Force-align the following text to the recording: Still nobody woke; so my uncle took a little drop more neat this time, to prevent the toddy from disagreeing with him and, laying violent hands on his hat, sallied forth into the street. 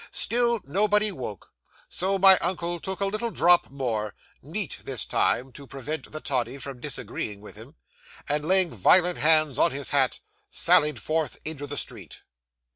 Still 0.09 0.61
nobody 0.65 1.11
woke; 1.11 1.53
so 1.87 2.17
my 2.17 2.39
uncle 2.39 2.79
took 2.79 3.01
a 3.01 3.05
little 3.05 3.29
drop 3.29 3.69
more 3.69 4.15
neat 4.41 4.79
this 4.83 5.05
time, 5.05 5.51
to 5.51 5.67
prevent 5.67 6.11
the 6.11 6.19
toddy 6.19 6.57
from 6.57 6.79
disagreeing 6.79 7.39
with 7.39 7.55
him 7.55 7.75
and, 8.27 8.43
laying 8.43 8.71
violent 8.73 9.19
hands 9.19 9.59
on 9.59 9.69
his 9.69 9.91
hat, 9.91 10.19
sallied 10.49 10.99
forth 10.99 11.37
into 11.45 11.67
the 11.67 11.77
street. 11.77 12.21